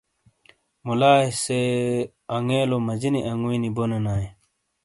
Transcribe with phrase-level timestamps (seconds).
[0.85, 1.59] مُولائے سے
[2.35, 4.27] اَنگیلو مَجِینی انگُوئی نی بونینائے۔